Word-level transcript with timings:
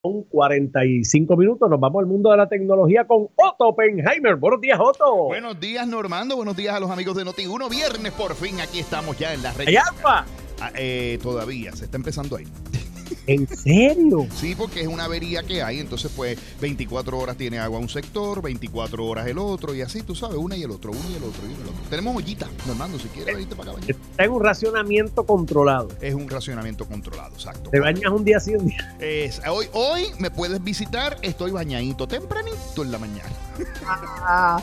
con 0.00 0.22
45 0.24 1.36
minutos. 1.36 1.68
Nos 1.68 1.80
vamos 1.80 2.00
al 2.00 2.06
mundo 2.06 2.30
de 2.30 2.36
la 2.36 2.48
tecnología 2.48 3.06
con 3.06 3.28
Otto 3.36 3.68
Oppenheimer. 3.68 4.36
Buenos 4.36 4.60
días, 4.60 4.78
Otto. 4.80 5.24
Buenos 5.24 5.60
días, 5.60 5.86
Normando. 5.86 6.36
Buenos 6.36 6.56
días 6.56 6.74
a 6.74 6.80
los 6.80 6.90
amigos 6.90 7.16
de 7.16 7.24
Noti1. 7.24 7.68
Viernes, 7.68 8.12
por 8.12 8.34
fin, 8.34 8.60
aquí 8.60 8.80
estamos 8.80 9.18
ya 9.18 9.34
en 9.34 9.42
la 9.42 9.52
red. 9.52 9.68
Ah, 10.60 10.70
eh, 10.74 11.18
todavía, 11.22 11.72
se 11.72 11.86
está 11.86 11.96
empezando 11.96 12.36
ahí. 12.36 12.46
¿En 13.26 13.46
serio? 13.46 14.26
Sí, 14.34 14.54
porque 14.54 14.80
es 14.80 14.88
una 14.88 15.04
avería 15.04 15.42
que 15.42 15.62
hay, 15.62 15.78
entonces 15.78 16.10
pues 16.14 16.38
24 16.60 17.18
horas 17.18 17.36
tiene 17.36 17.58
agua 17.58 17.78
un 17.78 17.88
sector, 17.88 18.42
24 18.42 19.04
horas 19.06 19.26
el 19.26 19.38
otro 19.38 19.74
y 19.74 19.82
así, 19.82 20.02
tú 20.02 20.14
sabes, 20.14 20.36
una 20.36 20.56
y 20.56 20.62
el 20.62 20.70
otro, 20.70 20.90
uno 20.90 21.10
y 21.10 21.16
el 21.16 21.24
otro 21.24 21.42
y 21.48 21.52
el 21.52 21.60
otro. 21.60 21.82
Tenemos 21.88 22.16
ollita, 22.16 22.48
Normando, 22.66 22.98
si 22.98 23.08
quieres 23.08 23.34
venirte 23.34 23.56
para 23.56 23.72
acá. 23.72 23.80
Es 24.18 24.28
un 24.28 24.42
racionamiento 24.42 25.24
controlado. 25.24 25.88
Es 26.00 26.14
un 26.14 26.28
racionamiento 26.28 26.86
controlado, 26.86 27.34
exacto. 27.34 27.70
Te 27.70 27.80
bañas 27.80 28.10
un 28.10 28.24
día 28.24 28.40
sí, 28.40 28.54
un 28.54 28.66
día. 28.66 28.96
Es, 29.00 29.40
hoy, 29.48 29.66
hoy 29.72 30.06
me 30.18 30.30
puedes 30.30 30.62
visitar, 30.62 31.16
estoy 31.22 31.50
bañadito 31.50 32.06
tempranito 32.06 32.82
en 32.82 32.92
la 32.92 32.98
mañana. 32.98 33.30
Ah, 34.22 34.62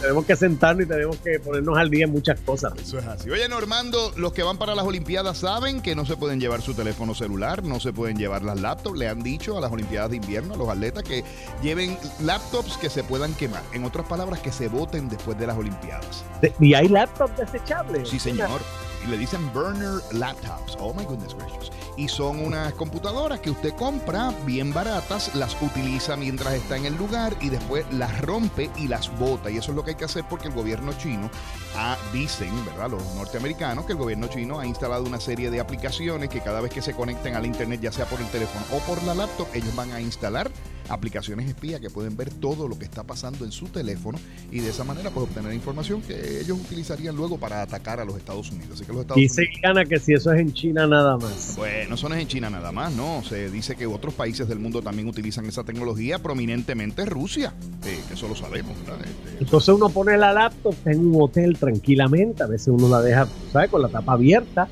tenemos 0.00 0.24
que 0.24 0.36
sentarnos 0.36 0.86
y 0.86 0.88
tenemos 0.88 1.16
que 1.16 1.40
ponernos 1.40 1.76
al 1.76 1.90
día 1.90 2.04
en 2.04 2.12
muchas 2.12 2.38
cosas. 2.40 2.72
Eso 2.80 2.98
es 2.98 3.06
así. 3.06 3.30
Oye, 3.30 3.48
Normando, 3.48 4.12
los 4.16 4.32
que 4.32 4.42
van 4.42 4.58
para 4.58 4.74
las 4.74 4.84
Olimpiadas 4.84 5.38
saben 5.38 5.82
que 5.82 5.94
no 5.94 6.06
se 6.06 6.16
pueden 6.16 6.40
llevar 6.40 6.62
su 6.62 6.74
teléfono 6.74 7.14
celular, 7.14 7.25
no 7.28 7.80
se 7.80 7.92
pueden 7.92 8.16
llevar 8.16 8.42
las 8.42 8.60
laptops. 8.60 8.98
Le 8.98 9.08
han 9.08 9.22
dicho 9.22 9.56
a 9.58 9.60
las 9.60 9.72
Olimpiadas 9.72 10.10
de 10.10 10.16
invierno, 10.16 10.54
a 10.54 10.56
los 10.56 10.68
atletas, 10.68 11.02
que 11.02 11.24
lleven 11.62 11.96
laptops 12.20 12.76
que 12.76 12.90
se 12.90 13.04
puedan 13.04 13.34
quemar. 13.34 13.62
En 13.72 13.84
otras 13.84 14.06
palabras, 14.06 14.40
que 14.40 14.52
se 14.52 14.68
voten 14.68 15.08
después 15.08 15.38
de 15.38 15.46
las 15.46 15.56
Olimpiadas. 15.56 16.24
¿Y 16.60 16.74
hay 16.74 16.88
laptops 16.88 17.36
desechables? 17.36 18.08
Sí, 18.08 18.18
señor. 18.18 18.60
Le 19.08 19.18
dicen 19.18 19.52
burner 19.52 20.00
laptops. 20.12 20.76
Oh 20.80 20.92
my 20.92 21.04
goodness 21.04 21.34
gracious 21.34 21.70
y 21.96 22.08
son 22.08 22.44
unas 22.44 22.74
computadoras 22.74 23.40
que 23.40 23.50
usted 23.50 23.72
compra 23.74 24.32
bien 24.44 24.72
baratas, 24.72 25.34
las 25.34 25.56
utiliza 25.60 26.16
mientras 26.16 26.54
está 26.54 26.76
en 26.76 26.86
el 26.86 26.96
lugar 26.96 27.34
y 27.40 27.48
después 27.48 27.86
las 27.92 28.20
rompe 28.20 28.70
y 28.76 28.88
las 28.88 29.16
bota. 29.18 29.50
Y 29.50 29.56
eso 29.56 29.72
es 29.72 29.76
lo 29.76 29.84
que 29.84 29.90
hay 29.90 29.96
que 29.96 30.04
hacer 30.04 30.24
porque 30.28 30.48
el 30.48 30.54
gobierno 30.54 30.92
chino 30.92 31.30
ha, 31.76 31.96
dicen, 32.12 32.52
¿verdad? 32.66 32.90
Los 32.90 33.14
norteamericanos, 33.14 33.86
que 33.86 33.92
el 33.92 33.98
gobierno 33.98 34.28
chino 34.28 34.60
ha 34.60 34.66
instalado 34.66 35.04
una 35.04 35.20
serie 35.20 35.50
de 35.50 35.60
aplicaciones 35.60 36.28
que 36.28 36.40
cada 36.40 36.60
vez 36.60 36.72
que 36.72 36.82
se 36.82 36.92
conecten 36.92 37.34
al 37.34 37.46
internet, 37.46 37.80
ya 37.80 37.92
sea 37.92 38.04
por 38.06 38.20
el 38.20 38.28
teléfono 38.28 38.64
o 38.72 38.78
por 38.80 39.02
la 39.04 39.14
laptop, 39.14 39.48
ellos 39.54 39.74
van 39.74 39.92
a 39.92 40.00
instalar 40.00 40.50
aplicaciones 40.88 41.48
espía 41.48 41.80
que 41.80 41.90
pueden 41.90 42.16
ver 42.16 42.30
todo 42.30 42.68
lo 42.68 42.78
que 42.78 42.84
está 42.84 43.02
pasando 43.02 43.44
en 43.44 43.52
su 43.52 43.66
teléfono 43.66 44.18
y 44.50 44.60
de 44.60 44.70
esa 44.70 44.84
manera 44.84 45.10
pues 45.10 45.28
obtener 45.28 45.52
información 45.52 46.02
que 46.02 46.40
ellos 46.40 46.58
utilizarían 46.58 47.16
luego 47.16 47.38
para 47.38 47.62
atacar 47.62 48.00
a 48.00 48.04
los 48.04 48.16
Estados 48.16 48.50
Unidos. 48.50 48.72
Así 48.74 48.84
que 48.84 48.92
los 48.92 49.02
Estados 49.02 49.20
dice 49.20 49.46
gana 49.62 49.84
que 49.84 49.98
si 49.98 50.14
eso 50.14 50.32
es 50.32 50.40
en 50.40 50.52
China 50.52 50.86
nada 50.86 51.16
más. 51.16 51.54
Bueno, 51.56 51.94
eso 51.94 52.08
no 52.08 52.14
es 52.14 52.22
en 52.22 52.28
China 52.28 52.50
nada 52.50 52.72
más, 52.72 52.92
no. 52.92 53.22
Se 53.22 53.50
dice 53.50 53.76
que 53.76 53.86
otros 53.86 54.14
países 54.14 54.48
del 54.48 54.58
mundo 54.58 54.82
también 54.82 55.08
utilizan 55.08 55.46
esa 55.46 55.64
tecnología, 55.64 56.18
prominentemente 56.18 57.04
Rusia, 57.06 57.54
que 57.82 58.14
eso 58.14 58.28
lo 58.28 58.36
sabemos. 58.36 58.76
Este, 58.78 59.44
Entonces 59.44 59.68
uno 59.74 59.88
pone 59.88 60.16
la 60.16 60.32
laptop 60.32 60.74
en 60.84 61.06
un 61.06 61.22
hotel 61.22 61.56
tranquilamente, 61.58 62.42
a 62.42 62.46
veces 62.46 62.68
uno 62.68 62.88
la 62.88 63.00
deja, 63.00 63.28
¿sabes? 63.52 63.70
Con 63.70 63.82
la 63.82 63.88
tapa 63.88 64.12
abierta 64.12 64.68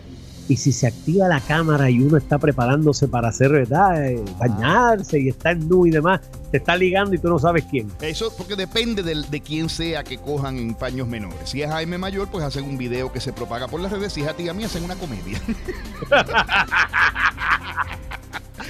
y 0.49 0.57
si 0.57 0.73
se 0.73 0.87
activa 0.87 1.29
la 1.29 1.41
cámara 1.41 1.91
y 1.91 2.01
uno 2.01 2.17
está 2.17 2.39
preparándose 2.39 3.09
para 3.09 3.29
hacer, 3.29 3.51
¿verdad? 3.51 4.07
Eh, 4.07 4.23
bañarse 4.39 5.21
y 5.21 5.29
está 5.29 5.53
en 5.53 5.69
nu 5.69 5.87
y 5.87 5.91
demás, 5.91 6.21
te 6.51 6.59
está 6.59 6.77
ligando 6.77 7.15
y 7.15 7.19
tú 7.19 7.29
no 7.29 7.39
sabes 7.39 7.65
quién. 7.71 7.91
Eso 8.01 8.33
porque 8.37 8.57
depende 8.57 9.03
de, 9.03 9.23
de 9.29 9.41
quién 9.41 9.69
sea 9.69 10.05
que 10.05 10.19
cojan 10.19 10.59
en 10.59 10.75
paños 10.75 11.09
menores. 11.09 11.51
Si 11.51 11.63
es 11.63 11.71
Jaime 11.71 11.99
Mayor, 11.99 12.29
pues 12.29 12.45
hacen 12.45 12.65
un 12.65 12.77
video 12.77 13.13
que 13.13 13.21
se 13.21 13.33
propaga 13.33 13.69
por 13.69 13.81
las 13.81 13.93
redes. 13.93 14.13
Si 14.13 14.23
es 14.23 14.29
a 14.29 14.35
ti 14.35 14.49
a 14.49 14.55
mí, 14.55 14.65
hacen 14.65 14.85
una 14.85 14.97
comedia. 14.97 15.41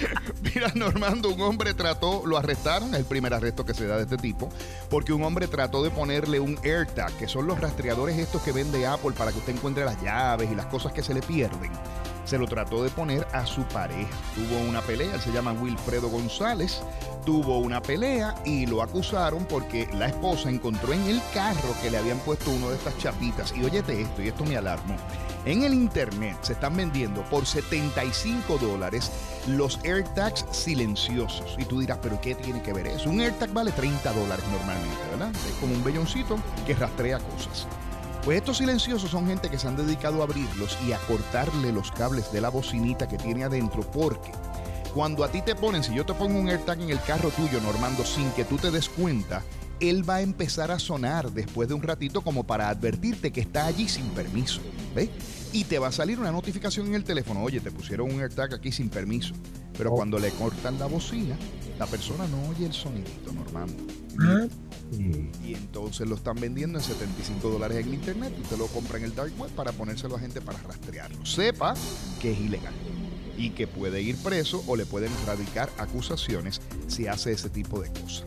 Mira, 0.54 0.72
Normando, 0.74 1.30
un 1.30 1.40
hombre 1.40 1.74
trató, 1.74 2.24
lo 2.26 2.36
arrestaron, 2.36 2.94
es 2.94 3.00
el 3.00 3.06
primer 3.06 3.34
arresto 3.34 3.64
que 3.64 3.74
se 3.74 3.86
da 3.86 3.96
de 3.96 4.02
este 4.02 4.16
tipo, 4.16 4.48
porque 4.90 5.12
un 5.12 5.22
hombre 5.22 5.48
trató 5.48 5.82
de 5.82 5.90
ponerle 5.90 6.40
un 6.40 6.58
AirTag, 6.62 7.12
que 7.16 7.28
son 7.28 7.46
los 7.46 7.60
rastreadores 7.60 8.18
estos 8.18 8.42
que 8.42 8.52
vende 8.52 8.86
Apple 8.86 9.12
para 9.16 9.32
que 9.32 9.38
usted 9.38 9.54
encuentre 9.54 9.84
las 9.84 10.00
llaves 10.02 10.50
y 10.50 10.54
las 10.54 10.66
cosas 10.66 10.92
que 10.92 11.02
se 11.02 11.14
le 11.14 11.22
pierden. 11.22 11.70
Se 12.34 12.40
lo 12.40 12.48
trató 12.48 12.82
de 12.82 12.90
poner 12.90 13.28
a 13.32 13.46
su 13.46 13.62
pareja. 13.62 14.10
Tuvo 14.34 14.58
una 14.68 14.80
pelea, 14.80 15.14
él 15.14 15.20
se 15.20 15.30
llama 15.30 15.52
Wilfredo 15.52 16.08
González, 16.08 16.82
tuvo 17.24 17.58
una 17.58 17.80
pelea 17.80 18.34
y 18.44 18.66
lo 18.66 18.82
acusaron 18.82 19.44
porque 19.44 19.88
la 19.92 20.08
esposa 20.08 20.50
encontró 20.50 20.92
en 20.92 21.04
el 21.04 21.22
carro 21.32 21.68
que 21.80 21.92
le 21.92 21.98
habían 21.98 22.18
puesto 22.18 22.50
uno 22.50 22.70
de 22.70 22.74
estas 22.74 22.98
chapitas. 22.98 23.54
Y 23.56 23.62
óyete 23.62 24.02
esto, 24.02 24.20
y 24.20 24.26
esto 24.26 24.44
me 24.46 24.56
alarmó. 24.56 24.96
En 25.44 25.62
el 25.62 25.74
internet 25.74 26.36
se 26.40 26.54
están 26.54 26.76
vendiendo 26.76 27.22
por 27.30 27.46
75 27.46 28.58
dólares 28.58 29.12
los 29.46 29.78
AirTags 29.84 30.44
silenciosos. 30.50 31.54
Y 31.56 31.66
tú 31.66 31.78
dirás, 31.78 32.00
¿pero 32.02 32.20
qué 32.20 32.34
tiene 32.34 32.62
que 32.62 32.72
ver 32.72 32.88
eso? 32.88 33.10
Un 33.10 33.20
AirTag 33.20 33.52
vale 33.52 33.70
30 33.70 34.12
dólares 34.12 34.44
normalmente, 34.50 35.08
¿verdad? 35.12 35.30
Es 35.30 35.54
como 35.60 35.72
un 35.72 35.84
belloncito 35.84 36.36
que 36.66 36.74
rastrea 36.74 37.20
cosas. 37.20 37.68
Pues 38.24 38.38
estos 38.38 38.56
silenciosos 38.56 39.10
son 39.10 39.26
gente 39.26 39.50
que 39.50 39.58
se 39.58 39.68
han 39.68 39.76
dedicado 39.76 40.20
a 40.20 40.24
abrirlos 40.24 40.78
y 40.86 40.92
a 40.92 40.98
cortarle 41.00 41.72
los 41.72 41.92
cables 41.92 42.32
de 42.32 42.40
la 42.40 42.48
bocinita 42.48 43.06
que 43.06 43.18
tiene 43.18 43.44
adentro 43.44 43.82
porque 43.90 44.32
cuando 44.94 45.24
a 45.24 45.28
ti 45.28 45.42
te 45.42 45.54
ponen, 45.56 45.82
si 45.82 45.92
yo 45.92 46.06
te 46.06 46.14
pongo 46.14 46.38
un 46.38 46.48
AirTag 46.48 46.80
en 46.80 46.90
el 46.90 47.02
carro 47.02 47.30
tuyo, 47.30 47.60
Normando, 47.60 48.04
sin 48.04 48.30
que 48.30 48.44
tú 48.44 48.56
te 48.56 48.70
des 48.70 48.88
cuenta, 48.88 49.42
él 49.80 50.08
va 50.08 50.16
a 50.16 50.20
empezar 50.22 50.70
a 50.70 50.78
sonar 50.78 51.32
después 51.32 51.68
de 51.68 51.74
un 51.74 51.82
ratito 51.82 52.22
como 52.22 52.44
para 52.44 52.68
advertirte 52.68 53.32
que 53.32 53.40
está 53.40 53.66
allí 53.66 53.88
sin 53.88 54.06
permiso. 54.10 54.60
¿Ves? 54.94 55.10
Y 55.52 55.64
te 55.64 55.80
va 55.80 55.88
a 55.88 55.92
salir 55.92 56.20
una 56.20 56.30
notificación 56.30 56.86
en 56.86 56.94
el 56.94 57.02
teléfono. 57.02 57.42
Oye, 57.42 57.60
te 57.60 57.72
pusieron 57.72 58.12
un 58.12 58.20
AirTag 58.20 58.54
aquí 58.54 58.70
sin 58.70 58.88
permiso. 58.88 59.34
Pero 59.76 59.92
oh. 59.92 59.96
cuando 59.96 60.18
le 60.20 60.30
cortan 60.30 60.78
la 60.78 60.86
bocina, 60.86 61.36
la 61.78 61.86
persona 61.86 62.26
no 62.28 62.48
oye 62.50 62.64
el 62.66 62.72
sonidito, 62.72 63.32
Normando. 63.32 63.82
Y 65.44 65.54
entonces 65.54 66.08
lo 66.08 66.14
están 66.14 66.36
vendiendo 66.36 66.78
en 66.78 66.84
75 66.84 67.48
dólares 67.48 67.78
en 67.78 67.94
internet. 67.94 68.32
Usted 68.42 68.56
lo 68.56 68.66
compra 68.66 68.98
en 68.98 69.04
el 69.04 69.14
dark 69.14 69.32
web 69.38 69.50
para 69.50 69.72
ponérselo 69.72 70.16
a 70.16 70.20
gente 70.20 70.40
para 70.40 70.58
rastrearlo. 70.62 71.24
Sepa 71.24 71.74
que 72.20 72.32
es 72.32 72.40
ilegal 72.40 72.74
y 73.36 73.50
que 73.50 73.66
puede 73.66 74.00
ir 74.02 74.16
preso 74.16 74.62
o 74.66 74.76
le 74.76 74.86
pueden 74.86 75.10
radicar 75.26 75.70
acusaciones 75.78 76.60
si 76.86 77.06
hace 77.06 77.32
ese 77.32 77.50
tipo 77.50 77.80
de 77.80 77.90
cosas. 77.90 78.24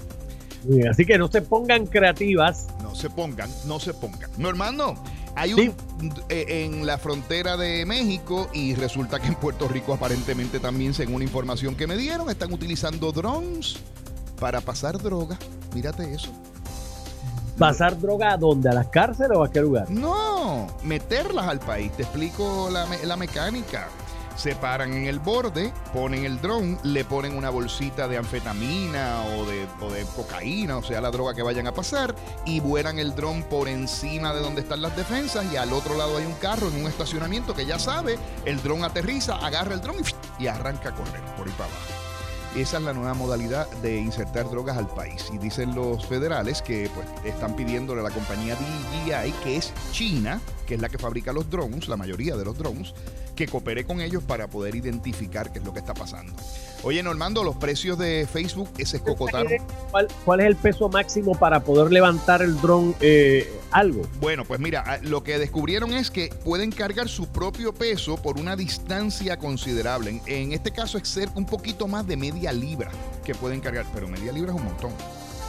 así 0.90 1.06
que 1.06 1.18
no 1.18 1.30
se 1.32 1.42
pongan 1.42 1.86
creativas. 1.86 2.68
No 2.82 2.96
se 2.96 3.10
pongan, 3.10 3.50
no 3.66 3.80
se 3.80 3.94
pongan. 3.94 4.30
No, 4.38 4.50
hermano, 4.50 4.96
hay 5.36 5.54
un 5.54 5.74
eh, 6.30 6.66
en 6.66 6.86
la 6.86 6.98
frontera 6.98 7.58
de 7.58 7.86
México 7.86 8.50
y 8.54 8.74
resulta 8.76 9.20
que 9.20 9.28
en 9.28 9.36
Puerto 9.36 9.68
Rico 9.68 9.94
aparentemente 9.94 10.60
también, 10.60 10.94
según 10.94 11.22
información 11.22 11.76
que 11.76 11.88
me 11.88 11.96
dieron, 11.96 12.30
están 12.30 12.52
utilizando 12.52 13.12
drones 13.12 13.78
para 14.40 14.62
pasar 14.62 15.02
droga. 15.02 15.38
Mírate 15.74 16.14
eso. 16.14 16.32
¿Pasar 17.58 18.00
droga 18.00 18.34
a 18.34 18.38
dónde? 18.38 18.70
¿A 18.70 18.74
las 18.74 18.88
cárceles 18.88 19.38
o 19.38 19.44
a 19.44 19.52
qué 19.52 19.62
lugar? 19.62 19.90
No, 19.90 20.68
meterlas 20.84 21.48
al 21.48 21.60
país. 21.60 21.92
Te 21.94 22.04
explico 22.04 22.70
la, 22.72 22.86
la 23.04 23.16
mecánica 23.16 23.88
se 24.38 24.56
paran 24.56 24.94
en 24.94 25.06
el 25.06 25.20
borde, 25.20 25.74
ponen 25.94 26.24
el 26.24 26.40
dron, 26.40 26.78
le 26.84 27.04
ponen 27.04 27.36
una 27.36 27.50
bolsita 27.50 28.08
de 28.08 28.18
anfetamina 28.18 29.24
o 29.36 29.46
de, 29.46 29.62
de, 29.96 30.06
cocaína, 30.16 30.78
o 30.78 30.84
sea, 30.84 31.02
la 31.02 31.10
droga 31.10 31.34
que 31.34 31.42
vayan 31.42 31.66
a 31.66 31.74
pasar, 31.74 32.16
y 32.46 32.60
vuelan 32.60 33.00
el 33.00 33.16
dron 33.16 33.42
por 33.44 33.68
encima 33.68 34.34
de 34.34 34.42
donde 34.42 34.62
están 34.62 34.82
las 34.82 34.96
defensas 34.96 35.52
y 35.52 35.58
al 35.58 35.74
otro 35.74 35.98
lado 35.98 36.18
hay 36.18 36.26
un 36.26 36.36
carro 36.36 36.68
en 36.70 36.82
un 36.82 36.88
estacionamiento 36.88 37.56
que 37.56 37.66
ya 37.66 37.80
sabe, 37.80 38.20
el 38.46 38.62
dron 38.62 38.84
aterriza, 38.84 39.36
agarra 39.38 39.74
el 39.74 39.82
dron 39.82 39.98
y, 40.40 40.44
y 40.44 40.48
arranca 40.48 40.90
a 40.90 40.94
correr 40.96 41.24
por 41.36 41.48
ahí 41.48 41.54
para 41.54 41.70
abajo. 41.70 41.97
Esa 42.58 42.78
es 42.78 42.84
la 42.84 42.94
nueva 42.94 43.14
modalidad 43.14 43.70
de 43.84 43.98
insertar 43.98 44.50
drogas 44.50 44.78
al 44.78 44.88
país. 44.88 45.30
Y 45.32 45.38
dicen 45.38 45.76
los 45.76 46.04
federales 46.08 46.64
que 46.64 46.90
pues, 46.96 47.08
están 47.24 47.56
pidiéndole 47.56 48.02
a 48.02 48.04
la 48.04 48.10
compañía 48.10 48.56
DJI, 48.56 49.32
que 49.44 49.58
es 49.58 49.72
China, 49.92 50.42
que 50.66 50.74
es 50.74 50.82
la 50.82 50.90
que 50.90 50.98
fabrica 50.98 51.32
los 51.32 51.52
drones, 51.52 51.88
la 51.88 51.98
mayoría 51.98 52.36
de 52.36 52.44
los 52.44 52.58
drones, 52.58 52.96
que 53.36 53.48
coopere 53.48 53.86
con 53.86 54.02
ellos 54.02 54.24
para 54.24 54.48
poder 54.48 54.74
identificar 54.74 55.52
qué 55.52 55.60
es 55.60 55.66
lo 55.66 55.72
que 55.72 55.80
está 55.80 55.94
pasando. 55.94 56.34
Oye, 56.82 57.04
Normando, 57.04 57.44
los 57.44 57.56
precios 57.58 58.00
de 58.00 58.28
Facebook 58.32 58.70
se 58.84 58.98
escocotaron. 58.98 59.52
¿Cuál, 59.92 60.08
¿Cuál, 60.26 60.40
es 60.40 60.48
el 60.48 60.56
peso 60.56 60.90
máximo 60.90 61.36
para 61.38 61.60
poder 61.60 61.92
levantar 61.92 62.42
el 62.42 62.60
dron 62.60 62.96
eh, 63.02 63.48
algo? 63.72 64.04
Bueno, 64.20 64.46
pues 64.46 64.60
mira, 64.60 64.84
ah, 64.86 64.98
lo 65.02 65.24
que 65.24 65.38
descubrieron 65.38 65.94
es 65.94 66.12
que 66.12 66.30
pueden 66.44 66.72
cargar 66.72 67.10
su 67.10 67.28
propio 67.28 67.74
peso 67.74 68.18
por 68.18 68.40
una 68.40 68.56
distancia 68.56 69.38
considerable. 69.38 70.22
En, 70.26 70.52
este 70.52 70.72
caso 70.72 70.98
es 70.98 71.08
ser 71.08 71.30
un 71.36 71.46
poquito 71.46 71.88
más 71.88 72.08
de 72.08 72.18
media 72.18 72.52
libra 72.52 72.92
que 73.24 73.36
pueden 73.36 73.60
cargar, 73.60 73.86
pero 73.94 74.08
media 74.08 74.32
libra 74.32 74.52
es 74.52 74.58
un 74.58 74.66
montón. 74.66 74.92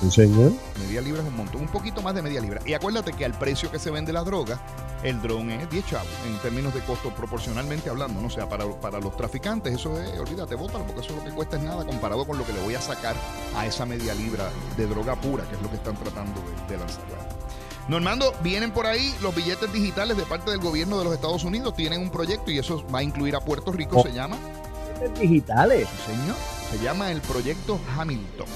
¿Un 0.01 0.13
señor? 0.13 0.53
Media 0.87 1.01
libra 1.01 1.23
es 1.23 1.29
un 1.29 1.37
montón, 1.37 1.63
un 1.63 1.69
poquito 1.69 2.03
más 2.03 2.15
de 2.15 2.23
media 2.23 2.41
libra. 2.41 2.61
Y 2.65 2.73
acuérdate 2.75 3.13
que 3.13 3.25
al 3.25 3.37
precio 3.37 3.71
que 3.71 3.81
se 3.81 3.91
vende 3.91 4.13
la 4.13 4.23
droga, 4.23 4.61
el 5.03 5.21
dron 5.21 5.51
es 5.51 5.69
10 5.71 5.87
chavos 5.87 6.09
en 6.27 6.39
términos 6.39 6.73
de 6.73 6.81
costo 6.81 7.11
proporcionalmente 7.11 7.91
hablando, 7.91 8.21
¿no? 8.21 8.29
O 8.29 8.31
sea, 8.31 8.49
para, 8.49 8.65
para 8.81 9.01
los 9.01 9.17
traficantes 9.17 9.75
eso 9.75 10.01
es, 10.01 10.19
olvídate, 10.19 10.55
bótalo, 10.55 10.85
porque 10.85 11.01
eso 11.01 11.11
es 11.11 11.17
lo 11.19 11.25
que 11.25 11.31
cuesta 11.31 11.57
es 11.57 11.63
nada 11.63 11.85
comparado 11.85 12.25
con 12.27 12.39
lo 12.39 12.47
que 12.47 12.53
le 12.53 12.61
voy 12.61 12.75
a 12.75 12.81
sacar 12.81 13.17
a 13.57 13.67
esa 13.67 13.87
media 13.87 14.15
libra 14.15 14.51
de 14.77 14.87
droga 14.87 15.17
pura, 15.17 15.45
que 15.49 15.57
es 15.57 15.63
lo 15.63 15.71
que 15.71 15.77
están 15.77 15.97
tratando 15.97 16.41
de, 16.41 16.73
de 16.75 16.79
lanzar. 16.79 17.39
Normando, 17.89 18.35
vienen 18.43 18.71
por 18.71 18.87
ahí 18.87 19.15
los 19.23 19.35
billetes 19.35 19.73
digitales 19.73 20.17
de 20.17 20.25
parte 20.25 20.51
del 20.51 20.61
gobierno 20.61 20.99
de 20.99 21.05
los 21.05 21.15
Estados 21.15 21.43
Unidos, 21.45 21.75
tienen 21.75 22.03
un 22.03 22.11
proyecto 22.11 22.51
y 22.51 22.59
eso 22.59 22.87
va 22.95 22.99
a 22.99 23.03
incluir 23.03 23.35
a 23.35 23.41
Puerto 23.41 23.73
Rico, 23.73 24.01
oh. 24.01 24.03
se 24.03 24.13
llama 24.13 24.37
digitales. 25.21 25.89
señor. 26.07 26.37
Se 26.71 26.85
llama 26.85 27.11
el 27.11 27.21
proyecto 27.23 27.81
Hamilton. 27.97 28.47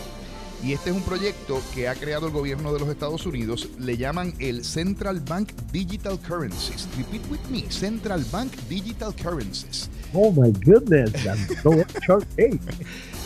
Y 0.62 0.75
este 0.75 0.90
es 0.90 0.96
un 0.96 1.02
proyecto 1.02 1.61
que 1.75 1.88
ha 1.88 1.94
creado 1.94 2.26
el 2.26 2.32
gobierno 2.32 2.73
de 2.73 2.79
los 2.79 2.88
Estados 2.88 3.26
Unidos. 3.26 3.69
Le 3.79 3.96
llaman 3.96 4.32
el 4.38 4.64
Central 4.64 5.20
Bank 5.20 5.50
Digital 5.73 6.19
Currencies. 6.20 6.88
Repeat 6.96 7.23
with 7.31 7.40
me. 7.50 7.69
Central 7.70 8.25
Bank 8.31 8.52
Digital 8.69 9.12
Currencies. 9.14 9.90
Oh 10.12 10.31
my 10.31 10.52
goodness. 10.64 11.12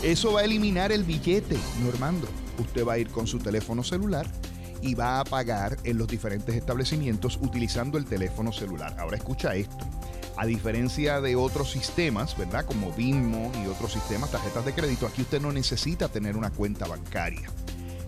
Eso 0.01 0.33
va 0.33 0.39
a 0.39 0.43
eliminar 0.45 0.91
el 0.91 1.03
billete, 1.03 1.57
Normando. 1.83 2.27
Usted 2.59 2.85
va 2.85 2.93
a 2.93 2.97
ir 2.97 3.09
con 3.09 3.27
su 3.27 3.37
teléfono 3.37 3.83
celular 3.83 4.25
y 4.81 4.95
va 4.95 5.19
a 5.19 5.23
pagar 5.23 5.77
en 5.83 5.97
los 5.97 6.07
diferentes 6.07 6.55
establecimientos 6.55 7.37
utilizando 7.41 7.97
el 7.97 8.05
teléfono 8.05 8.51
celular. 8.51 8.95
Ahora 8.99 9.17
escucha 9.17 9.55
esto. 9.55 9.85
A 10.37 10.45
diferencia 10.45 11.19
de 11.19 11.35
otros 11.35 11.71
sistemas, 11.71 12.37
¿verdad? 12.37 12.65
Como 12.65 12.91
BIMO 12.91 13.51
y 13.63 13.67
otros 13.67 13.93
sistemas, 13.93 14.31
tarjetas 14.31 14.65
de 14.65 14.73
crédito, 14.73 15.07
aquí 15.07 15.23
usted 15.23 15.41
no 15.41 15.51
necesita 15.51 16.09
tener 16.09 16.37
una 16.37 16.51
cuenta 16.51 16.87
bancaria. 16.87 17.49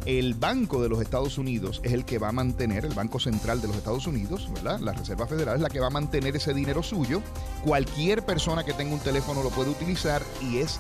El 0.06 0.34
Banco 0.34 0.82
de 0.82 0.90
los 0.90 1.02
Estados 1.02 1.38
Unidos 1.38 1.82
es 1.84 1.92
el 1.92 2.06
que 2.06 2.20
va 2.20 2.30
a 2.30 2.32
mantener, 2.32 2.86
el 2.86 2.94
Banco 2.94 3.20
Central 3.20 3.62
de 3.62 3.68
los 3.68 3.78
Estados 3.78 4.08
Unidos, 4.08 4.50
¿verdad? 4.54 4.80
La 4.80 4.94
Reserva 4.94 5.28
Federal 5.28 5.58
es 5.58 5.62
la 5.62 5.70
que 5.70 5.80
va 5.80 5.88
a 5.88 5.92
mantener 5.92 6.36
ese 6.36 6.54
dinero 6.54 6.84
suyo. 6.84 7.22
Cualquier 7.66 8.24
persona 8.24 8.64
que 8.64 8.74
tenga 8.74 8.94
un 8.94 9.02
teléfono 9.02 9.44
lo 9.44 9.50
puede 9.50 9.72
utilizar 9.72 10.22
y 10.42 10.60
es 10.60 10.80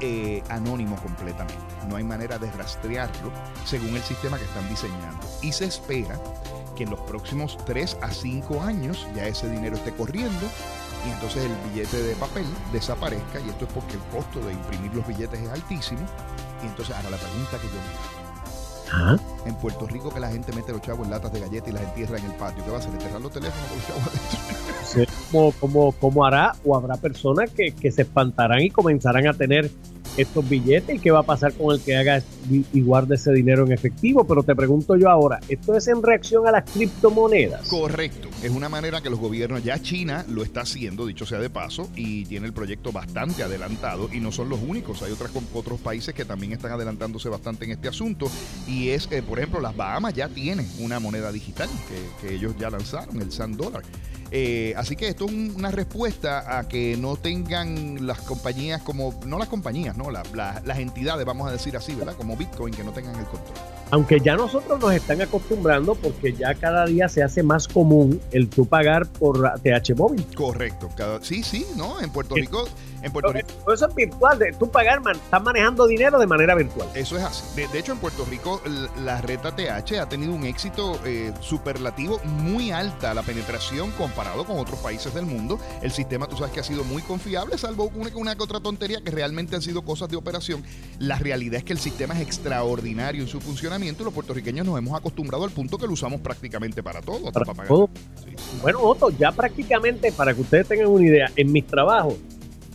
eh, 0.00 0.42
anónimo 0.48 0.96
completamente. 0.96 1.62
No 1.88 1.96
hay 1.96 2.04
manera 2.04 2.38
de 2.38 2.50
rastrearlo 2.52 3.30
según 3.64 3.96
el 3.96 4.02
sistema 4.02 4.38
que 4.38 4.44
están 4.44 4.68
diseñando. 4.68 5.26
Y 5.42 5.52
se 5.52 5.66
espera 5.66 6.18
que 6.76 6.84
en 6.84 6.90
los 6.90 7.00
próximos 7.00 7.56
3 7.66 7.98
a 8.00 8.10
5 8.10 8.62
años 8.62 9.06
ya 9.14 9.26
ese 9.26 9.48
dinero 9.48 9.76
esté 9.76 9.92
corriendo 9.92 10.46
y 11.06 11.10
entonces 11.10 11.44
el 11.44 11.70
billete 11.70 12.02
de 12.02 12.16
papel 12.16 12.46
desaparezca 12.72 13.40
y 13.40 13.48
esto 13.48 13.66
es 13.66 13.72
porque 13.72 13.94
el 13.94 14.02
costo 14.04 14.40
de 14.40 14.52
imprimir 14.52 14.94
los 14.94 15.06
billetes 15.06 15.40
es 15.40 15.48
altísimo 15.50 16.00
y 16.62 16.66
entonces 16.66 16.94
ahora 16.96 17.10
la 17.10 17.16
pregunta 17.18 17.58
que 17.58 17.66
yo 17.68 17.74
me 17.74 19.12
hago 19.12 19.22
en 19.44 19.54
Puerto 19.56 19.86
Rico 19.86 20.12
que 20.12 20.20
la 20.20 20.30
gente 20.30 20.52
mete 20.52 20.72
los 20.72 20.80
chavos 20.80 21.04
en 21.04 21.10
latas 21.10 21.32
de 21.32 21.40
galletas 21.40 21.68
y 21.68 21.72
las 21.72 21.82
entierra 21.82 22.18
en 22.18 22.24
el 22.24 22.34
patio 22.34 22.64
¿qué 22.64 22.70
va 22.70 22.76
a 22.78 22.80
hacer? 22.80 22.92
¿enterrar 22.92 23.20
los 23.20 23.32
teléfonos 23.32 23.68
con 23.68 23.78
los 23.78 23.86
chavos 23.86 24.02
adentro? 24.08 24.63
¿Cómo, 25.60 25.92
cómo, 25.92 26.24
hará 26.24 26.54
o 26.64 26.76
habrá 26.76 26.96
personas 26.96 27.50
que, 27.50 27.72
que 27.72 27.90
se 27.90 28.02
espantarán 28.02 28.62
y 28.62 28.70
comenzarán 28.70 29.26
a 29.26 29.32
tener 29.32 29.70
estos 30.16 30.48
billetes 30.48 30.96
y 30.96 30.98
qué 30.98 31.10
va 31.10 31.20
a 31.20 31.24
pasar 31.24 31.52
con 31.54 31.74
el 31.74 31.82
que 31.82 31.96
haga 31.96 32.22
y 32.48 32.80
guarde 32.82 33.16
ese 33.16 33.32
dinero 33.32 33.64
en 33.64 33.72
efectivo. 33.72 34.24
Pero 34.24 34.42
te 34.42 34.54
pregunto 34.54 34.96
yo 34.96 35.08
ahora, 35.10 35.40
¿esto 35.48 35.76
es 35.76 35.88
en 35.88 36.02
reacción 36.02 36.46
a 36.46 36.52
las 36.52 36.70
criptomonedas? 36.70 37.68
Correcto, 37.68 38.28
es 38.42 38.50
una 38.50 38.68
manera 38.68 39.00
que 39.00 39.10
los 39.10 39.18
gobiernos, 39.18 39.64
ya 39.64 39.80
China 39.80 40.24
lo 40.28 40.42
está 40.42 40.62
haciendo, 40.62 41.06
dicho 41.06 41.26
sea 41.26 41.38
de 41.38 41.50
paso, 41.50 41.88
y 41.96 42.24
tiene 42.26 42.46
el 42.46 42.52
proyecto 42.52 42.92
bastante 42.92 43.42
adelantado 43.42 44.08
y 44.12 44.20
no 44.20 44.30
son 44.30 44.48
los 44.48 44.60
únicos, 44.60 45.02
hay 45.02 45.12
otras, 45.12 45.30
otros 45.52 45.80
países 45.80 46.14
que 46.14 46.24
también 46.24 46.52
están 46.52 46.72
adelantándose 46.72 47.28
bastante 47.28 47.64
en 47.64 47.72
este 47.72 47.88
asunto 47.88 48.26
y 48.68 48.90
es 48.90 49.06
que, 49.06 49.22
por 49.22 49.38
ejemplo, 49.38 49.60
las 49.60 49.76
Bahamas 49.76 50.14
ya 50.14 50.28
tienen 50.28 50.68
una 50.78 51.00
moneda 51.00 51.32
digital 51.32 51.68
que, 51.88 52.26
que 52.26 52.34
ellos 52.34 52.54
ya 52.58 52.70
lanzaron, 52.70 53.20
el 53.20 53.32
Sand 53.32 53.56
Dollar. 53.56 53.82
Eh, 54.36 54.74
así 54.76 54.96
que 54.96 55.06
esto 55.06 55.26
es 55.26 55.32
una 55.32 55.70
respuesta 55.70 56.58
a 56.58 56.66
que 56.66 56.96
no 56.96 57.14
tengan 57.14 58.04
las 58.04 58.20
compañías 58.20 58.82
como, 58.82 59.14
no 59.24 59.38
las 59.38 59.48
compañías, 59.48 59.96
no, 59.96 60.10
las 60.10 60.78
entidades, 60.80 61.24
vamos 61.24 61.46
a 61.46 61.52
decir 61.52 61.76
así, 61.76 61.94
¿verdad? 61.94 62.16
Como 62.16 62.36
Bitcoin, 62.36 62.74
que 62.74 62.82
no 62.82 62.90
tengan 62.90 63.14
el 63.14 63.26
control. 63.26 63.56
Aunque 63.94 64.18
ya 64.18 64.34
nosotros 64.34 64.80
nos 64.80 64.92
están 64.92 65.22
acostumbrando 65.22 65.94
porque 65.94 66.32
ya 66.32 66.52
cada 66.56 66.84
día 66.84 67.08
se 67.08 67.22
hace 67.22 67.44
más 67.44 67.68
común 67.68 68.20
el 68.32 68.48
tú 68.48 68.66
pagar 68.66 69.06
por 69.06 69.40
TH 69.60 69.94
móvil. 69.96 70.26
Correcto. 70.34 70.90
sí, 71.22 71.44
sí, 71.44 71.64
¿no? 71.76 72.00
En 72.00 72.10
Puerto 72.10 72.34
Rico 72.34 72.66
en 73.04 73.12
Puerto 73.12 73.32
Rico. 73.32 73.48
Eso 73.72 73.86
es 73.86 73.94
virtual, 73.94 74.38
de 74.38 74.52
tú 74.58 74.70
pagar, 74.70 75.00
man, 75.02 75.14
estás 75.16 75.42
manejando 75.42 75.86
dinero 75.86 76.18
de 76.18 76.26
manera 76.26 76.54
virtual. 76.54 76.88
Eso 76.94 77.18
es 77.18 77.22
así. 77.22 77.44
De, 77.54 77.78
hecho, 77.78 77.92
en 77.92 77.98
Puerto 77.98 78.24
Rico 78.24 78.62
la 79.04 79.20
red 79.20 79.38
ATH 79.44 79.92
ha 80.00 80.08
tenido 80.08 80.32
un 80.32 80.44
éxito 80.44 80.98
eh, 81.04 81.32
superlativo 81.40 82.18
muy 82.24 82.70
alta, 82.70 83.12
la 83.12 83.22
penetración 83.22 83.90
comparado 83.92 84.46
con 84.46 84.58
otros 84.58 84.80
países 84.80 85.12
del 85.12 85.26
mundo. 85.26 85.60
El 85.82 85.92
sistema, 85.92 86.26
tú 86.26 86.38
sabes 86.38 86.52
que 86.52 86.60
ha 86.60 86.64
sido 86.64 86.82
muy 86.82 87.02
confiable, 87.02 87.58
salvo 87.58 87.92
una, 87.94 88.10
una 88.16 88.36
que 88.36 88.42
otra 88.42 88.60
tontería 88.60 89.02
que 89.02 89.10
realmente 89.10 89.54
han 89.54 89.62
sido 89.62 89.82
cosas 89.82 90.08
de 90.08 90.16
operación. 90.16 90.64
La 90.98 91.18
realidad 91.18 91.56
es 91.56 91.64
que 91.64 91.74
el 91.74 91.78
sistema 91.78 92.14
es 92.14 92.22
extraordinario 92.22 93.22
en 93.22 93.28
su 93.28 93.40
funcionamiento 93.40 93.83
y 93.86 94.04
los 94.04 94.12
puertorriqueños 94.12 94.66
nos 94.66 94.78
hemos 94.78 94.98
acostumbrado 94.98 95.44
al 95.44 95.50
punto 95.50 95.78
que 95.78 95.86
lo 95.86 95.92
usamos 95.92 96.20
prácticamente 96.20 96.82
para 96.82 97.00
todo. 97.00 97.30
Para 97.30 97.44
todo. 97.66 97.90
Bueno, 98.62 98.80
Otto, 98.80 99.10
ya 99.10 99.32
prácticamente, 99.32 100.12
para 100.12 100.34
que 100.34 100.40
ustedes 100.40 100.68
tengan 100.68 100.88
una 100.88 101.06
idea, 101.06 101.30
en 101.36 101.52
mis 101.52 101.66
trabajos, 101.66 102.14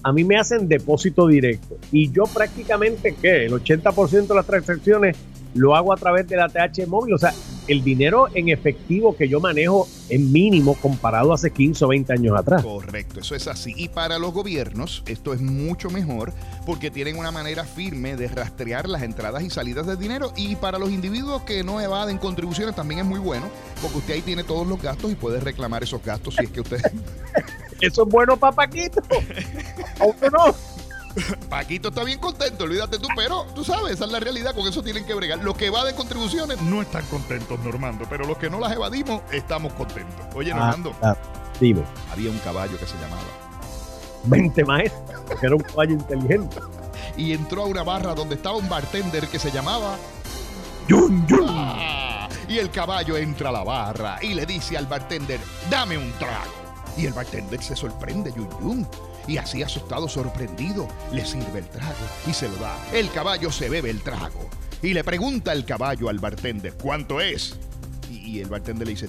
a 0.03 0.11
mí 0.13 0.23
me 0.23 0.37
hacen 0.37 0.67
depósito 0.67 1.27
directo 1.27 1.77
y 1.91 2.11
yo 2.11 2.23
prácticamente 2.23 3.15
que 3.15 3.45
el 3.45 3.51
80% 3.51 4.27
de 4.27 4.35
las 4.35 4.45
transacciones 4.45 5.17
lo 5.53 5.75
hago 5.75 5.91
a 5.91 5.97
través 5.97 6.27
de 6.27 6.37
la 6.37 6.47
TH 6.47 6.87
móvil, 6.87 7.15
o 7.15 7.17
sea, 7.17 7.33
el 7.69 7.83
dinero 7.83 8.27
en 8.33 8.49
efectivo 8.49 9.15
que 9.15 9.27
yo 9.27 9.39
manejo 9.39 9.87
es 10.09 10.19
mínimo 10.19 10.75
comparado 10.75 11.31
a 11.31 11.35
hace 11.35 11.51
15 11.51 11.85
o 11.85 11.87
20 11.89 12.13
años 12.13 12.37
atrás. 12.37 12.63
Correcto, 12.63 13.19
eso 13.19 13.35
es 13.35 13.47
así. 13.47 13.73
Y 13.77 13.89
para 13.89 14.17
los 14.17 14.33
gobiernos 14.33 15.03
esto 15.05 15.33
es 15.33 15.41
mucho 15.41 15.89
mejor 15.89 16.33
porque 16.65 16.89
tienen 16.89 17.17
una 17.17 17.31
manera 17.31 17.63
firme 17.63 18.15
de 18.15 18.27
rastrear 18.27 18.89
las 18.89 19.03
entradas 19.03 19.43
y 19.43 19.49
salidas 19.49 19.85
de 19.85 19.95
dinero 19.95 20.33
y 20.35 20.55
para 20.55 20.79
los 20.79 20.89
individuos 20.89 21.43
que 21.43 21.63
no 21.63 21.79
evaden 21.79 22.17
contribuciones 22.17 22.75
también 22.75 23.01
es 23.01 23.05
muy 23.05 23.19
bueno 23.19 23.47
porque 23.81 23.99
usted 23.99 24.13
ahí 24.15 24.21
tiene 24.21 24.43
todos 24.43 24.67
los 24.67 24.81
gastos 24.81 25.11
y 25.11 25.15
puede 25.15 25.39
reclamar 25.39 25.83
esos 25.83 26.03
gastos 26.03 26.35
si 26.35 26.45
es 26.45 26.51
que 26.51 26.61
usted... 26.61 26.81
Eso 27.81 28.03
es 28.03 28.09
bueno 28.09 28.35
para 28.35 28.53
Paquito. 28.53 29.01
Aunque 30.01 30.29
no. 30.31 30.53
Paquito 31.49 31.89
está 31.89 32.03
bien 32.03 32.19
contento, 32.19 32.63
olvídate 32.63 32.99
tú, 32.99 33.07
pero 33.15 33.45
tú 33.55 33.63
sabes, 33.63 33.93
esa 33.93 34.05
es 34.05 34.11
la 34.11 34.19
realidad, 34.19 34.53
con 34.53 34.67
eso 34.67 34.83
tienen 34.83 35.05
que 35.05 35.13
bregar. 35.13 35.39
Los 35.39 35.55
que 35.55 35.67
evaden 35.67 35.95
contribuciones 35.95 36.61
no 36.61 36.81
están 36.81 37.05
contentos, 37.07 37.59
Normando, 37.59 38.05
pero 38.09 38.25
los 38.25 38.37
que 38.37 38.49
no 38.49 38.59
las 38.59 38.71
evadimos 38.71 39.21
estamos 39.31 39.73
contentos. 39.73 40.25
Oye, 40.35 40.51
ah, 40.51 40.57
Normando, 40.57 40.95
ah, 41.01 41.15
dime. 41.59 41.83
Había 42.11 42.29
un 42.31 42.37
caballo 42.39 42.77
que 42.77 42.85
se 42.85 42.95
llamaba. 42.97 43.23
Mente 44.25 44.63
maestro, 44.63 45.25
que 45.39 45.45
era 45.45 45.55
un 45.55 45.61
caballo 45.61 45.93
inteligente. 45.93 46.57
Y 47.17 47.33
entró 47.33 47.63
a 47.63 47.65
una 47.65 47.83
barra 47.83 48.13
donde 48.13 48.35
estaba 48.35 48.57
un 48.57 48.69
bartender 48.69 49.27
que 49.27 49.39
se 49.39 49.51
llamaba 49.51 49.97
Yun 50.87 51.25
Yun. 51.27 51.45
Ah, 51.49 52.29
y 52.47 52.57
el 52.57 52.69
caballo 52.71 53.17
entra 53.17 53.49
a 53.49 53.51
la 53.51 53.63
barra 53.63 54.17
y 54.21 54.33
le 54.33 54.45
dice 54.45 54.77
al 54.77 54.87
bartender, 54.87 55.39
dame 55.69 55.97
un 55.97 56.11
trago. 56.13 56.51
Y 56.97 57.05
el 57.05 57.13
bartender 57.13 57.61
se 57.61 57.75
sorprende, 57.75 58.31
Yun 58.31 58.49
Yun. 58.61 58.87
Y 59.29 59.37
así 59.37 59.61
asustado, 59.61 60.09
sorprendido, 60.09 60.87
le 61.13 61.23
sirve 61.23 61.59
el 61.59 61.69
trago 61.69 61.93
y 62.27 62.33
se 62.33 62.49
lo 62.49 62.55
da. 62.55 62.75
El 62.91 63.11
caballo 63.11 63.51
se 63.51 63.69
bebe 63.69 63.91
el 63.91 64.01
trago. 64.01 64.49
Y 64.81 64.95
le 64.95 65.03
pregunta 65.03 65.53
el 65.53 65.65
caballo 65.65 66.09
al 66.09 66.17
bartender, 66.17 66.73
¿cuánto 66.73 67.21
es? 67.21 67.55
Y, 68.09 68.39
el 68.39 68.49
bartender 68.49 68.87
le 68.87 68.95
dice, 68.95 69.07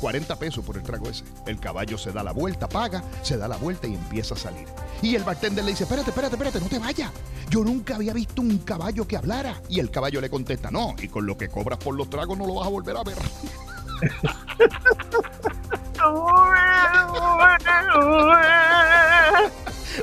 40 0.00 0.38
pesos 0.38 0.62
por 0.62 0.76
el 0.76 0.82
trago 0.82 1.08
ese. 1.08 1.24
El 1.46 1.58
caballo 1.58 1.96
se 1.96 2.12
da 2.12 2.22
la 2.22 2.32
vuelta, 2.32 2.68
paga, 2.68 3.02
se 3.22 3.38
da 3.38 3.48
la 3.48 3.56
vuelta 3.56 3.86
y 3.86 3.94
empieza 3.94 4.34
a 4.34 4.36
salir. 4.36 4.66
Y 5.00 5.14
el 5.14 5.24
bartender 5.24 5.64
le 5.64 5.70
dice, 5.70 5.84
espérate, 5.84 6.10
espérate, 6.10 6.34
espérate, 6.34 6.60
no 6.60 6.68
te 6.68 6.78
vayas. 6.78 7.10
Yo 7.48 7.64
nunca 7.64 7.94
había 7.94 8.12
visto 8.12 8.42
un 8.42 8.58
caballo 8.58 9.08
que 9.08 9.16
hablara. 9.16 9.62
Y 9.70 9.80
el 9.80 9.90
caballo 9.90 10.20
le 10.20 10.28
contesta, 10.28 10.70
no, 10.70 10.94
y 11.00 11.08
con 11.08 11.24
lo 11.24 11.38
que 11.38 11.48
cobras 11.48 11.78
por 11.78 11.94
los 11.94 12.10
tragos 12.10 12.36
no 12.36 12.46
lo 12.46 12.56
vas 12.56 12.66
a 12.66 12.70
volver 12.70 12.98
a 12.98 13.02
ver. 13.02 13.16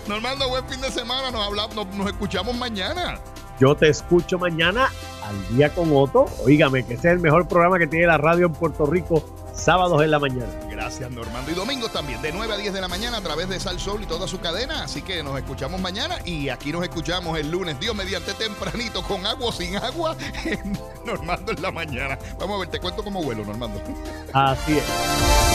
Normando, 0.07 0.47
buen 0.47 0.65
fin 0.67 0.79
de 0.79 0.89
semana. 0.89 1.31
Nos, 1.31 1.45
hablamos, 1.45 1.75
nos, 1.75 2.07
escuchamos 2.07 2.55
mañana. 2.55 3.19
Yo 3.59 3.75
te 3.75 3.89
escucho 3.89 4.39
mañana 4.39 4.89
al 5.23 5.57
día 5.57 5.69
con 5.73 5.89
Otto. 5.91 6.27
Óigame, 6.45 6.85
que 6.85 6.93
ese 6.93 7.09
es 7.09 7.13
el 7.15 7.19
mejor 7.19 7.47
programa 7.47 7.77
que 7.77 7.87
tiene 7.87 8.07
la 8.07 8.17
radio 8.17 8.45
en 8.45 8.53
Puerto 8.53 8.85
Rico, 8.85 9.25
sábados 9.53 10.01
en 10.03 10.11
la 10.11 10.19
mañana. 10.19 10.47
Gracias, 10.69 11.11
Normando. 11.11 11.51
Y 11.51 11.55
domingo 11.55 11.89
también, 11.89 12.21
de 12.21 12.31
9 12.31 12.53
a 12.53 12.57
10 12.57 12.73
de 12.73 12.81
la 12.81 12.87
mañana 12.87 13.17
a 13.17 13.21
través 13.21 13.49
de 13.49 13.59
Sal 13.59 13.79
Sol 13.79 14.01
y 14.01 14.05
toda 14.05 14.27
su 14.27 14.39
cadena. 14.39 14.83
Así 14.83 15.01
que 15.01 15.23
nos 15.23 15.37
escuchamos 15.37 15.81
mañana 15.81 16.15
y 16.23 16.47
aquí 16.47 16.71
nos 16.71 16.83
escuchamos 16.83 17.37
el 17.37 17.51
lunes, 17.51 17.77
Dios 17.79 17.93
mediante 17.93 18.33
tempranito, 18.33 19.01
con 19.03 19.25
agua 19.25 19.47
o 19.47 19.51
sin 19.51 19.75
agua, 19.75 20.15
Normando 21.05 21.51
en 21.51 21.61
la 21.61 21.71
mañana. 21.71 22.17
Vamos 22.39 22.55
a 22.55 22.59
ver, 22.59 22.69
te 22.69 22.79
cuento 22.79 23.03
cómo 23.03 23.21
vuelo, 23.21 23.43
Normando. 23.43 23.81
Así 24.31 24.77
es. 24.77 25.46